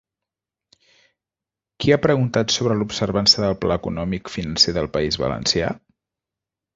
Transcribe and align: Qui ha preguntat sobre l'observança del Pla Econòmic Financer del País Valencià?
Qui 1.83 1.91
ha 1.95 1.99
preguntat 2.05 2.55
sobre 2.55 2.77
l'observança 2.79 3.43
del 3.43 3.53
Pla 3.65 3.77
Econòmic 3.81 4.31
Financer 4.37 4.73
del 4.79 4.89
País 4.97 5.19
Valencià? 5.25 5.69